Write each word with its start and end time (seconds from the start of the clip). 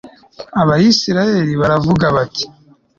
abayisraheli 0.61 1.51
baravuga 1.61 2.05
bati 2.15 2.43